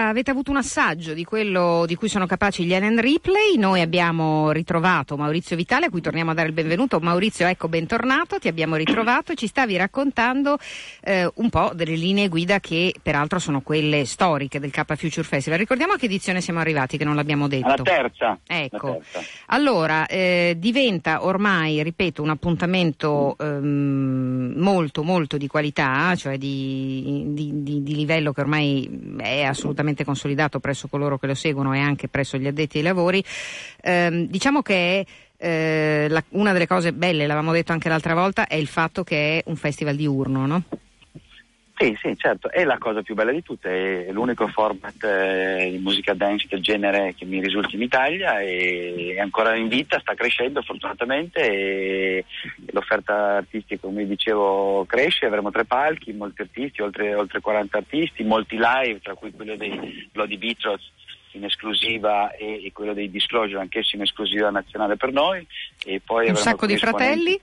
Avete 0.10 0.32
avuto 0.32 0.50
un 0.50 0.58
assaggio 0.58 1.14
di 1.14 1.24
quello 1.24 1.86
di 1.86 1.96
cui 1.96 2.10
sono 2.10 2.26
capaci 2.26 2.66
gli 2.66 2.74
Ellen 2.74 3.00
Ripley. 3.00 3.56
Noi 3.58 3.82
abbiamo 3.82 4.52
ritrovato 4.52 5.16
Maurizio 5.16 5.56
Vitale, 5.56 5.86
a 5.86 5.90
cui 5.90 6.02
torniamo 6.02 6.32
a 6.32 6.34
dare 6.34 6.48
il 6.48 6.54
benvenuto. 6.54 7.00
Maurizio, 7.00 7.48
ecco, 7.48 7.68
bentornato, 7.68 8.40
ti 8.40 8.48
abbiamo 8.48 8.76
ritrovato 8.76 9.32
e 9.32 9.36
ci 9.36 9.48
stavi 9.48 9.78
raccontando 9.78 10.58
eh, 11.02 11.32
un 11.36 11.50
po' 11.50 11.72
delle 11.74 11.96
linee 11.96 12.28
guida 12.28 12.60
che 12.60 12.94
peraltro 13.02 13.40
sono 13.40 13.62
quelle 13.62 14.06
storiche 14.06 14.60
del 14.60 14.72
K 14.72 14.96
Future 14.96 15.24
Festival. 15.24 15.60
Ricordiamo 15.60 15.94
a 15.94 15.98
che 15.98 16.06
edizione 16.06 16.42
siamo 16.42 16.60
arrivati, 16.60 16.98
che 16.98 17.06
non 17.06 17.16
l'abbiamo 17.16 17.48
detto. 17.48 17.68
Alla 17.68 17.84
terza. 17.84 18.40
Ecco. 18.48 18.88
La 18.88 18.94
terza. 18.94 19.30
Allora, 19.48 20.08
eh, 20.08 20.56
diventa 20.58 21.24
ormai, 21.24 21.84
ripeto, 21.84 22.24
un 22.24 22.30
appuntamento 22.30 23.36
ehm, 23.40 24.54
molto, 24.58 25.04
molto 25.04 25.38
di 25.38 25.48
qualità, 25.48 26.16
cioè 26.16 26.38
di, 26.38 27.26
di, 27.28 27.52
di, 27.64 27.84
di 27.84 27.96
livello 27.96 28.34
che 28.34 28.42
ormai 28.42 29.16
è 29.18 29.44
assolutamente 29.44 29.68
consolidato 30.04 30.60
presso 30.60 30.88
coloro 30.88 31.18
che 31.18 31.28
lo 31.28 31.36
seguono 31.36 31.74
e 31.74 31.80
anche 31.80 32.08
presso 32.08 32.38
gli 32.38 32.48
addetti 32.48 32.78
ai 32.78 32.84
lavori. 32.84 33.24
Eh, 33.82 34.28
diciamo 34.30 34.62
che 34.62 35.06
eh, 35.38 36.24
una 36.30 36.52
delle 36.52 36.68
cose 36.68 36.94
belle, 36.94 37.26
l'avevamo 37.26 37.52
detto 37.52 37.72
anche 37.72 37.90
l'altra 37.90 38.14
volta, 38.14 38.48
è 38.48 38.56
il 38.56 38.68
fatto 38.68 39.04
che 39.04 39.40
è 39.40 39.44
un 39.46 39.56
festival 39.56 39.96
diurno, 39.96 40.46
no? 40.46 40.64
Sì, 41.82 41.98
sì, 41.98 42.14
certo, 42.18 42.52
è 42.52 42.66
la 42.66 42.78
cosa 42.78 43.02
più 43.02 43.16
bella 43.16 43.32
di 43.32 43.42
tutte, 43.42 44.08
è 44.08 44.12
l'unico 44.12 44.50
format 44.50 45.02
eh, 45.02 45.70
di 45.72 45.78
musica 45.78 46.14
dance 46.14 46.46
del 46.50 46.62
genere 46.62 47.16
che 47.18 47.24
mi 47.24 47.40
risulta 47.40 47.74
in 47.74 47.82
Italia 47.82 48.42
e 48.42 49.14
è 49.16 49.20
ancora 49.22 49.56
in 49.56 49.70
vita, 49.70 49.98
sta 49.98 50.14
crescendo 50.14 50.62
fortunatamente 50.62 51.40
e 51.40 52.26
l'offerta 52.72 53.38
artistica, 53.38 53.88
come 53.88 54.06
dicevo, 54.06 54.84
cresce, 54.90 55.26
avremo 55.26 55.52
tre 55.52 55.64
palchi, 55.64 56.12
molti 56.12 56.42
artisti, 56.42 56.82
oltre, 56.82 57.16
oltre 57.16 57.40
40 57.40 57.78
artisti, 57.78 58.26
molti 58.26 58.58
live, 58.58 59.00
tra 59.02 59.14
cui 59.14 59.32
quello 59.32 59.56
dei 59.56 60.10
Bloody 60.12 60.38
Beatles 60.38 60.82
in 61.32 61.46
esclusiva 61.46 62.36
e, 62.36 62.66
e 62.66 62.72
quello 62.74 62.94
dei 62.94 63.10
Disclosure, 63.10 63.62
anch'essi 63.62 63.96
in 63.96 64.02
esclusiva 64.02 64.50
nazionale 64.50 64.98
per 64.98 65.14
noi. 65.14 65.48
E 65.86 66.02
poi 66.04 66.28
Un 66.28 66.36
sacco 66.36 66.66
di 66.66 66.76
fratelli? 66.76 67.40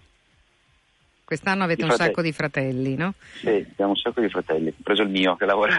Quest'anno 1.26 1.64
avete 1.64 1.82
un 1.82 1.90
sacco 1.90 2.22
di 2.22 2.30
fratelli, 2.30 2.94
no? 2.94 3.14
Sì, 3.40 3.48
abbiamo 3.48 3.90
un 3.90 3.96
sacco 3.96 4.20
di 4.20 4.28
fratelli, 4.28 4.72
preso 4.80 5.02
il 5.02 5.08
mio 5.08 5.34
che 5.34 5.44
lavora 5.44 5.74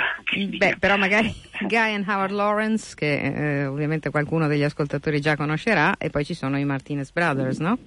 Beh, 0.58 0.76
però 0.78 0.98
magari 0.98 1.34
Guy 1.66 1.94
and 1.94 2.06
Howard 2.06 2.34
Lawrence, 2.34 2.94
che 2.94 3.62
eh, 3.62 3.66
ovviamente 3.66 4.10
qualcuno 4.10 4.48
degli 4.48 4.64
ascoltatori 4.64 5.22
già 5.22 5.38
conoscerà, 5.38 5.96
e 5.98 6.10
poi 6.10 6.26
ci 6.26 6.34
sono 6.34 6.58
i 6.60 6.66
Martinez 6.66 7.14
Brothers, 7.14 7.60
no? 7.60 7.78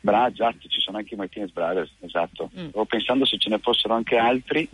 Bra, 0.00 0.28
esatto, 0.28 0.68
ci 0.68 0.78
sono 0.78 0.98
anche 0.98 1.14
i 1.14 1.16
Martinez 1.16 1.52
Brothers, 1.52 1.90
esatto. 2.00 2.50
Mm. 2.54 2.68
Stavo 2.68 2.84
pensando 2.84 3.24
se 3.24 3.38
ce 3.38 3.48
ne 3.48 3.60
fossero 3.60 3.94
anche 3.94 4.18
altri. 4.18 4.68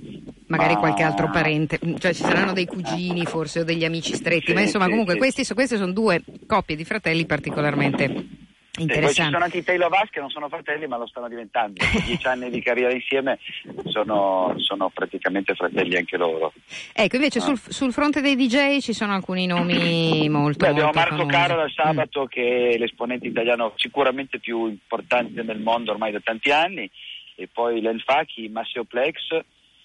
Magari 0.48 0.74
ma- 0.74 0.80
qualche 0.80 1.04
altro 1.04 1.30
parente, 1.30 1.78
cioè 2.00 2.12
ci 2.12 2.24
saranno 2.24 2.52
dei 2.52 2.66
cugini 2.66 3.24
forse 3.24 3.60
o 3.60 3.64
degli 3.64 3.84
amici 3.84 4.14
stretti, 4.14 4.46
Sì, 4.46 4.52
ma 4.52 4.62
insomma 4.62 4.86
sì, 4.86 4.90
comunque 4.90 5.12
sì. 5.14 5.20
questi, 5.20 5.54
queste 5.54 5.76
sono 5.76 5.92
due 5.92 6.20
coppie 6.48 6.74
di 6.74 6.84
fratelli 6.84 7.24
particolarmente 7.24 8.50
Sì, 8.74 8.86
poi 8.86 9.12
ci 9.12 9.22
sono 9.22 9.36
anche 9.44 9.58
i 9.58 9.64
Taylor 9.64 9.90
che 10.10 10.20
non 10.20 10.30
sono 10.30 10.48
fratelli 10.48 10.86
ma 10.86 10.96
lo 10.96 11.06
stanno 11.06 11.28
diventando. 11.28 11.84
Dieci 12.06 12.26
anni 12.26 12.48
di 12.48 12.62
carriera 12.62 12.90
insieme 12.90 13.38
sono, 13.84 14.54
sono 14.56 14.88
praticamente 14.88 15.54
fratelli 15.54 15.96
anche 15.96 16.16
loro. 16.16 16.54
Ecco, 16.94 17.16
invece 17.16 17.38
Ah. 17.40 17.42
sul, 17.42 17.58
sul 17.58 17.92
fronte 17.92 18.22
dei 18.22 18.34
DJ 18.34 18.78
ci 18.78 18.94
sono 18.94 19.12
alcuni 19.12 19.44
nomi 19.44 20.26
molto, 20.30 20.64
Beh, 20.64 20.68
abbiamo 20.70 20.90
molto 20.92 20.98
Marco 21.00 21.16
famosi. 21.16 21.36
Caro 21.36 21.56
dal 21.56 21.66
Mm. 21.68 21.74
sabato 21.84 22.24
che 22.24 22.70
è 22.70 22.78
l'esponente 22.78 23.26
italiano 23.26 23.74
sicuramente 23.76 24.38
più 24.38 24.66
importante 24.66 25.42
nel 25.42 25.58
mondo 25.60 25.90
ormai 25.90 26.10
da 26.12 26.20
tanti 26.24 26.50
anni 26.50 26.90
e 27.34 27.48
poi 27.52 27.80
Len 27.82 27.98
Fachi, 27.98 28.48
Masseo 28.48 28.84
Plex 28.84 29.16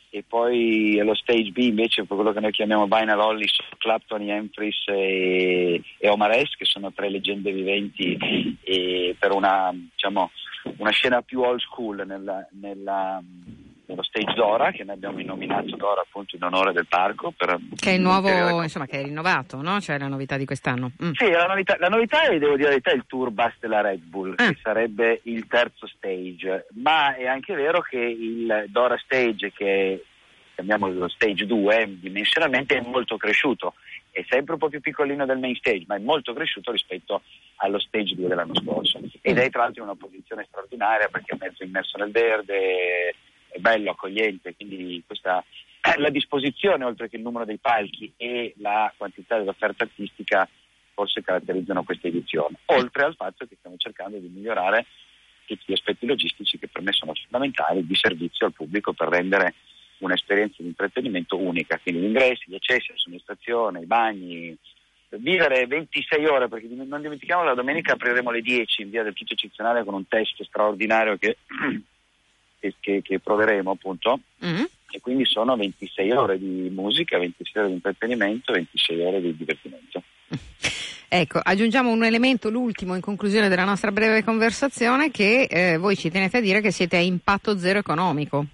e 0.09 0.23
poi 0.27 0.99
allo 0.99 1.15
stage 1.15 1.51
B 1.51 1.57
invece 1.57 2.05
quello 2.05 2.31
che 2.31 2.39
noi 2.39 2.51
chiamiamo 2.51 2.87
Binal 2.87 3.19
Holly 3.19 3.47
sono 3.47 3.69
Clapton, 3.77 4.21
Humphries 4.21 4.87
e, 4.87 5.81
e 5.97 6.09
Omar 6.09 6.33
S 6.45 6.55
che 6.55 6.65
sono 6.65 6.91
tre 6.93 7.09
leggende 7.09 7.51
viventi 7.51 8.17
per 9.19 9.31
una, 9.31 9.71
diciamo, 9.73 10.31
una, 10.77 10.91
scena 10.91 11.21
più 11.21 11.41
old 11.41 11.59
school 11.59 12.03
nella, 12.05 12.47
nella, 12.51 13.21
nello 13.87 14.03
stage 14.03 14.33
Dora 14.33 14.71
che 14.71 14.83
noi 14.83 14.95
abbiamo 14.95 15.21
nominato 15.21 15.75
Dora 15.75 16.01
appunto 16.01 16.35
in 16.35 16.43
onore 16.43 16.73
del 16.73 16.85
parco 16.87 17.33
che 17.75 17.89
è 17.89 17.93
il 17.93 18.01
nuovo 18.01 18.61
insomma 18.61 18.85
che 18.85 18.99
è 18.99 19.03
rinnovato 19.03 19.61
no? 19.61 19.79
cioè 19.79 19.97
la 19.97 20.07
novità 20.07 20.37
di 20.37 20.45
quest'anno 20.45 20.91
mm. 21.03 21.11
sì 21.13 21.29
la 21.29 21.45
novità, 21.45 21.77
la 21.79 21.87
novità 21.87 22.23
è 22.23 22.37
devo 22.37 22.55
dire 22.55 22.63
la 22.63 22.69
verità 22.69 22.91
il 22.91 23.05
tour 23.07 23.31
bus 23.31 23.53
della 23.59 23.81
Red 23.81 24.01
Bull 24.01 24.33
eh. 24.33 24.35
che 24.35 24.57
sarebbe 24.61 25.21
il 25.23 25.47
terzo 25.47 25.87
stage 25.87 26.67
ma 26.75 27.15
è 27.15 27.25
anche 27.27 27.55
vero 27.55 27.81
che 27.81 27.97
il 27.97 28.65
Dora 28.67 28.97
stage 28.97 29.51
che 29.53 30.03
chiamiamolo 30.55 30.93
lo 30.93 31.07
stage 31.07 31.45
2 31.45 31.97
dimensionalmente 31.99 32.77
è 32.77 32.81
molto 32.81 33.15
cresciuto 33.17 33.75
è 34.11 34.25
sempre 34.27 34.53
un 34.53 34.59
po' 34.59 34.69
più 34.69 34.81
piccolino 34.81 35.25
del 35.25 35.37
main 35.37 35.55
stage 35.55 35.85
ma 35.87 35.95
è 35.95 35.99
molto 35.99 36.33
cresciuto 36.33 36.71
rispetto 36.71 37.21
allo 37.57 37.79
stage 37.79 38.15
2 38.15 38.27
dell'anno 38.27 38.55
scorso 38.55 38.99
ed 39.21 39.37
è 39.37 39.49
tra 39.49 39.63
l'altro 39.63 39.83
in 39.83 39.89
una 39.89 39.97
posizione 39.97 40.45
straordinaria 40.49 41.07
perché 41.07 41.35
è 41.35 41.37
mezzo 41.39 41.63
immerso 41.63 41.97
nel 41.97 42.11
verde 42.11 42.55
è 42.55 43.15
bello, 43.59 43.91
accogliente, 43.91 44.55
quindi 44.55 45.03
questa, 45.05 45.43
la 45.97 46.09
disposizione 46.09 46.85
oltre 46.85 47.09
che 47.09 47.17
il 47.17 47.23
numero 47.23 47.45
dei 47.45 47.57
palchi 47.57 48.13
e 48.17 48.53
la 48.57 48.91
quantità 48.95 49.37
dell'offerta 49.37 49.83
artistica 49.83 50.47
forse 50.93 51.21
caratterizzano 51.21 51.83
questa 51.83 52.07
edizione, 52.07 52.57
oltre 52.65 53.03
al 53.03 53.15
fatto 53.15 53.45
che 53.45 53.55
stiamo 53.59 53.77
cercando 53.77 54.17
di 54.17 54.27
migliorare 54.27 54.85
tutti 55.45 55.63
gli 55.67 55.73
aspetti 55.73 56.05
logistici 56.05 56.57
che 56.57 56.67
per 56.67 56.81
me 56.81 56.91
sono 56.91 57.13
fondamentali 57.13 57.85
di 57.85 57.95
servizio 57.95 58.47
al 58.47 58.53
pubblico 58.53 58.93
per 58.93 59.07
rendere 59.07 59.53
un'esperienza 59.99 60.57
di 60.59 60.67
intrattenimento 60.67 61.37
unica, 61.37 61.79
quindi 61.81 62.01
gli 62.01 62.05
ingressi, 62.05 62.45
gli 62.47 62.55
accessi, 62.55 62.89
la 62.89 62.97
somministrazione, 62.97 63.81
i 63.81 63.85
bagni, 63.85 64.57
vivere 65.09 65.65
26 65.65 66.25
ore, 66.25 66.47
perché 66.47 66.67
non 66.67 67.01
dimentichiamo 67.01 67.43
la 67.43 67.53
domenica 67.53 67.93
apriremo 67.93 68.29
alle 68.29 68.41
10 68.41 68.81
in 68.81 68.89
via 68.89 69.03
del 69.03 69.13
tutto 69.13 69.33
eccezionale 69.33 69.83
con 69.83 69.93
un 69.93 70.07
test 70.07 70.43
straordinario 70.43 71.17
che 71.17 71.37
che, 72.59 72.75
che, 72.79 73.01
che 73.01 73.19
proveremo 73.19 73.71
appunto 73.71 74.19
mm. 74.45 74.63
e 74.91 74.99
quindi 75.01 75.25
sono 75.25 75.55
26 75.55 76.11
ore 76.11 76.37
di 76.37 76.69
musica, 76.73 77.17
26 77.17 77.61
ore 77.61 77.67
di 77.69 77.75
intrattenimento, 77.75 78.53
26 78.53 79.01
ore 79.01 79.21
di 79.21 79.35
divertimento. 79.35 80.03
Ecco, 81.09 81.39
aggiungiamo 81.41 81.89
un 81.89 82.03
elemento, 82.03 82.49
l'ultimo, 82.49 82.93
in 82.93 82.99
conclusione 82.99 83.47
della 83.47 83.63
nostra 83.63 83.93
breve 83.93 84.25
conversazione, 84.25 85.09
che 85.09 85.47
eh, 85.49 85.77
voi 85.77 85.95
ci 85.95 86.09
tenete 86.09 86.37
a 86.37 86.41
dire 86.41 86.59
che 86.59 86.69
siete 86.69 86.97
a 86.97 86.99
impatto 86.99 87.57
zero 87.57 87.79
economico. 87.79 88.45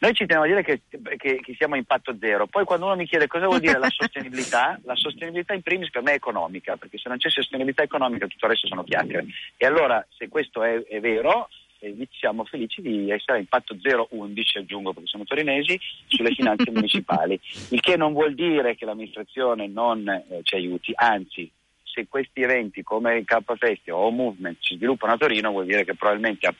Noi 0.00 0.14
ci 0.14 0.26
teniamo 0.26 0.44
a 0.44 0.46
dire 0.46 0.62
che, 0.62 0.82
che, 1.16 1.40
che, 1.40 1.54
siamo 1.56 1.74
a 1.74 1.78
impatto 1.78 2.16
zero, 2.20 2.46
poi 2.46 2.64
quando 2.64 2.86
uno 2.86 2.94
mi 2.94 3.06
chiede 3.06 3.26
cosa 3.26 3.46
vuol 3.46 3.58
dire 3.58 3.80
la 3.80 3.90
sostenibilità, 3.90 4.78
la 4.84 4.94
sostenibilità 4.94 5.54
in 5.54 5.62
primis 5.62 5.90
per 5.90 6.02
me 6.02 6.12
è 6.12 6.14
economica, 6.14 6.76
perché 6.76 6.98
se 6.98 7.08
non 7.08 7.18
c'è 7.18 7.28
sostenibilità 7.28 7.82
economica 7.82 8.28
tutto 8.28 8.44
il 8.44 8.52
resto 8.52 8.68
sono 8.68 8.84
chiacchiere. 8.84 9.26
E 9.56 9.66
allora 9.66 10.06
se 10.16 10.28
questo 10.28 10.62
è, 10.62 10.84
è 10.84 11.00
vero, 11.00 11.48
e 11.80 12.08
siamo 12.12 12.44
felici 12.44 12.82
di 12.82 13.10
essere 13.10 13.38
a 13.38 13.40
impatto 13.40 13.74
0,11 13.74 14.58
aggiungo 14.58 14.92
perché 14.92 15.08
sono 15.08 15.24
torinesi 15.24 15.78
sulle 16.06 16.34
finanze 16.34 16.70
municipali 16.70 17.38
il 17.70 17.80
che 17.80 17.96
non 17.96 18.12
vuol 18.12 18.34
dire 18.34 18.74
che 18.74 18.84
l'amministrazione 18.84 19.66
non 19.66 20.08
eh, 20.08 20.40
ci 20.42 20.56
aiuti 20.56 20.92
anzi 20.94 21.50
se 21.84 22.06
questi 22.08 22.42
eventi 22.42 22.82
come 22.82 23.18
il 23.18 23.24
K 23.24 23.38
Festival 23.56 24.00
o 24.00 24.10
Movement 24.10 24.56
si 24.60 24.76
sviluppano 24.76 25.12
a 25.12 25.16
Torino 25.16 25.50
vuol 25.50 25.66
dire 25.66 25.84
che 25.84 25.94
probabilmente 25.94 26.54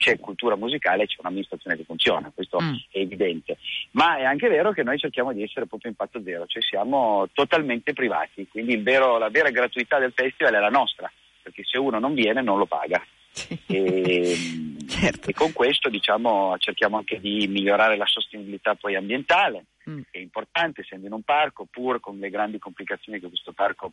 c'è 0.00 0.18
cultura 0.18 0.56
musicale 0.56 1.02
e 1.02 1.06
c'è 1.06 1.16
un'amministrazione 1.18 1.76
che 1.76 1.84
funziona, 1.84 2.32
questo 2.34 2.58
mm. 2.58 2.74
è 2.90 2.98
evidente. 3.00 3.58
Ma 3.90 4.16
è 4.16 4.24
anche 4.24 4.48
vero 4.48 4.72
che 4.72 4.82
noi 4.82 4.98
cerchiamo 4.98 5.34
di 5.34 5.42
essere 5.42 5.66
proprio 5.66 5.90
impatto 5.90 6.22
zero, 6.22 6.46
cioè 6.46 6.62
siamo 6.62 7.28
totalmente 7.34 7.92
privati, 7.92 8.48
quindi 8.48 8.78
vero, 8.78 9.18
la 9.18 9.28
vera 9.28 9.50
gratuità 9.50 9.98
del 9.98 10.14
festival 10.14 10.54
è 10.54 10.58
la 10.58 10.70
nostra, 10.70 11.12
perché 11.42 11.64
se 11.64 11.76
uno 11.76 11.98
non 11.98 12.14
viene 12.14 12.40
non 12.40 12.56
lo 12.56 12.64
paga. 12.64 13.04
E, 13.66 14.36
certo. 14.88 15.30
e, 15.30 15.32
con 15.32 15.52
questo 15.52 15.88
diciamo, 15.88 16.56
cerchiamo 16.58 16.96
anche 16.96 17.20
di 17.20 17.46
migliorare 17.48 17.96
la 17.96 18.06
sostenibilità 18.06 18.74
poi 18.74 18.96
ambientale, 18.96 19.64
mm. 19.88 20.00
che 20.10 20.18
è 20.18 20.22
importante 20.22 20.80
essendo 20.82 21.06
in 21.06 21.12
un 21.12 21.22
parco, 21.22 21.66
pur 21.70 22.00
con 22.00 22.18
le 22.18 22.30
grandi 22.30 22.58
complicazioni 22.58 23.20
che 23.20 23.28
questo 23.28 23.52
parco 23.52 23.92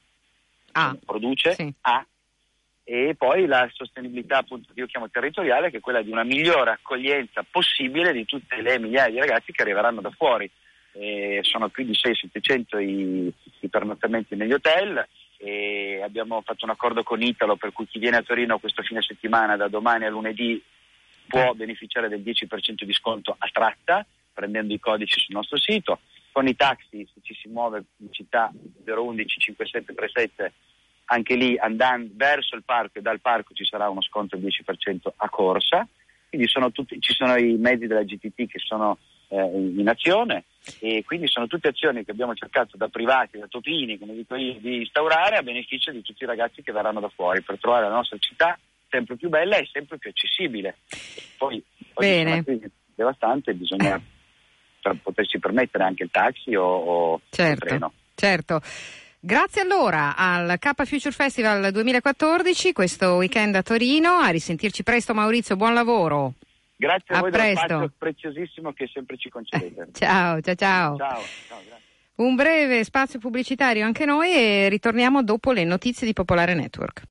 ah, 0.74 0.96
produce, 1.04 1.54
sì. 1.54 1.72
ha. 1.82 2.06
E 2.90 3.16
poi 3.18 3.48
la 3.48 3.70
sostenibilità 3.74 4.38
appunto 4.38 4.72
che 4.74 4.80
io 4.80 4.86
chiamo 4.86 5.10
territoriale, 5.10 5.70
che 5.70 5.78
è 5.78 5.82
quella 5.82 6.02
di 6.02 6.10
una 6.10 6.24
migliore 6.24 6.72
accoglienza 6.72 7.44
possibile 7.50 8.14
di 8.14 8.24
tutte 8.24 8.62
le 8.62 8.80
migliaia 8.80 9.10
di 9.10 9.20
ragazzi 9.20 9.52
che 9.52 9.62
arriveranno 9.62 10.00
da 10.00 10.10
fuori. 10.12 10.50
Eh, 10.94 11.40
sono 11.42 11.68
più 11.68 11.84
di 11.84 11.92
600-700 11.92 12.82
i, 12.82 13.34
i 13.60 13.68
pernottamenti 13.68 14.36
negli 14.36 14.54
hotel, 14.54 15.06
e 15.38 16.02
abbiamo 16.04 16.42
fatto 16.42 16.66
un 16.66 16.72
accordo 16.72 17.04
con 17.04 17.22
Italo 17.22 17.56
per 17.56 17.72
cui 17.72 17.88
chi 17.88 18.00
viene 18.00 18.18
a 18.18 18.24
Torino 18.24 18.60
questo 18.60 18.82
fine 18.82 19.02
settimana 19.02 19.56
da 19.56 19.68
domani 19.68 20.06
a 20.06 20.10
lunedì 20.10 20.62
può 21.28 21.54
beneficiare 21.54 22.10
del 22.10 22.22
10% 22.22 22.84
di 22.84 22.94
sconto 22.94 23.36
a 23.38 23.50
tratta 23.52 24.06
prendendo 24.38 24.72
i 24.72 24.80
codici 24.80 25.20
sul 25.20 25.34
nostro 25.34 25.58
sito. 25.58 26.00
Con 26.32 26.48
i 26.48 26.56
taxi, 26.56 27.08
se 27.12 27.22
ci 27.24 27.34
si 27.34 27.48
muove 27.48 27.86
in 27.98 28.14
città 28.14 28.52
011 28.86 29.40
5737, 29.40 30.54
anche 31.06 31.36
lì 31.36 31.58
andando 31.58 32.12
verso 32.14 32.56
il 32.56 32.64
parco 32.64 33.00
e 33.00 33.02
dal 33.02 33.20
parco 33.20 33.56
ci 33.56 33.66
sarà 33.66 33.90
uno 33.90 34.04
sconto 34.04 34.38
del 34.38 34.54
10% 34.54 35.08
a 35.16 35.30
corsa. 35.30 35.88
Quindi 36.30 36.48
sono 36.48 36.72
tutti, 36.72 37.00
ci 37.00 37.14
sono 37.14 37.36
i 37.38 37.56
mezzi 37.58 37.88
della 37.88 38.04
GTT 38.04 38.46
che 38.46 38.60
sono 38.60 39.00
eh, 39.30 39.42
in 39.42 39.88
azione 39.88 40.46
e 40.80 41.04
quindi 41.06 41.28
sono 41.28 41.48
tutte 41.48 41.70
azioni 41.70 42.04
che 42.04 42.12
abbiamo 42.12 42.34
cercato 42.34 42.76
da 42.78 42.88
privati, 42.90 43.40
da 43.40 43.48
topini, 43.48 43.98
come 43.98 44.14
dico 44.14 44.36
io, 44.36 44.58
di 44.60 44.78
instaurare 44.78 45.38
a 45.38 45.44
beneficio 45.44 45.92
di 45.92 46.02
tutti 46.02 46.24
i 46.24 46.28
ragazzi 46.28 46.62
che 46.62 46.72
verranno 46.72 47.00
da 47.00 47.10
fuori 47.10 47.42
per 47.42 47.58
trovare 47.60 47.88
la 47.88 47.96
nostra 47.96 48.18
città 48.18 48.58
sempre 48.90 49.16
più 49.16 49.30
bella 49.30 49.58
e 49.58 49.68
sempre 49.72 49.98
più 49.98 50.10
accessibile. 50.10 50.78
Poi, 51.38 51.64
poi 51.94 52.22
una 52.22 52.44
crisi 52.44 52.70
devastante 52.96 53.54
bisogna 53.54 54.02
per 54.82 54.98
potersi 55.02 55.40
permettere 55.40 55.84
anche 55.84 56.04
il 56.04 56.12
taxi 56.12 56.56
o, 56.56 56.66
o 56.66 57.22
certo, 57.30 57.64
il 57.64 57.70
treno. 57.70 57.94
Certo. 58.16 58.62
Grazie 59.20 59.62
allora 59.62 60.16
al 60.16 60.58
K 60.60 60.86
Future 60.86 61.12
Festival 61.12 61.72
2014, 61.72 62.72
questo 62.72 63.16
weekend 63.16 63.56
a 63.56 63.64
Torino. 63.64 64.20
A 64.20 64.30
risentirci 64.30 64.84
presto 64.84 65.14
Maurizio, 65.14 65.56
buon 65.56 65.74
lavoro. 65.74 66.34
Grazie 66.78 67.16
a, 67.16 67.18
a 67.18 67.22
voi 67.22 67.32
presto. 67.32 67.66
spazio 67.66 67.92
preziosissimo 67.98 68.72
che 68.72 68.88
sempre 68.94 69.18
ci 69.18 69.30
concedete. 69.30 69.90
ciao, 69.98 70.40
ciao, 70.42 70.56
ciao. 70.56 70.98
Ciao, 70.98 71.22
ciao 71.48 71.60
Un 72.16 72.36
breve 72.36 72.84
spazio 72.84 73.20
pubblicitario 73.20 73.84
anche 73.84 74.06
noi 74.06 74.32
e 74.32 74.70
ritorniamo 74.70 75.24
dopo 75.24 75.52
le 75.52 75.64
notizie 75.64 76.06
di 76.06 76.14
Popolare 76.14 76.54
Network. 76.54 77.04